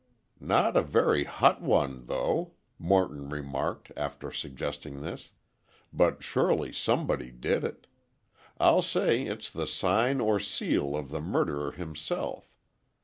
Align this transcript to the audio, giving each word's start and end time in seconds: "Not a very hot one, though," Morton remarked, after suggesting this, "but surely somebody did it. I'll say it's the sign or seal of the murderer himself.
"Not 0.39 0.75
a 0.75 0.81
very 0.81 1.25
hot 1.25 1.61
one, 1.61 2.07
though," 2.07 2.53
Morton 2.79 3.29
remarked, 3.29 3.91
after 3.95 4.31
suggesting 4.31 5.03
this, 5.03 5.29
"but 5.93 6.23
surely 6.23 6.73
somebody 6.73 7.29
did 7.29 7.63
it. 7.63 7.85
I'll 8.59 8.81
say 8.81 9.21
it's 9.27 9.51
the 9.51 9.67
sign 9.67 10.19
or 10.19 10.39
seal 10.39 10.95
of 10.95 11.09
the 11.09 11.21
murderer 11.21 11.73
himself. 11.73 12.51